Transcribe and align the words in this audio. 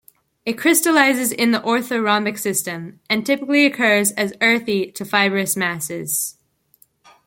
It 0.47 0.57
crystallizes 0.57 1.31
in 1.31 1.51
the 1.51 1.59
orthorhombic 1.59 2.39
system 2.39 2.99
and 3.07 3.23
typically 3.23 3.67
occurs 3.67 4.11
as 4.13 4.33
earthy 4.41 4.91
to 4.93 5.05
fibrous 5.05 5.55
masses. 5.55 6.37